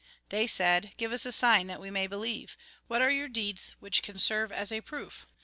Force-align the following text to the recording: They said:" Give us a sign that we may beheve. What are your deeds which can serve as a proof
They 0.29 0.47
said:" 0.47 0.93
Give 0.97 1.11
us 1.13 1.27
a 1.27 1.31
sign 1.31 1.67
that 1.67 1.79
we 1.79 1.91
may 1.91 2.07
beheve. 2.07 2.55
What 2.87 3.03
are 3.03 3.11
your 3.11 3.27
deeds 3.27 3.75
which 3.79 4.01
can 4.01 4.17
serve 4.17 4.51
as 4.51 4.71
a 4.71 4.81
proof 4.81 5.27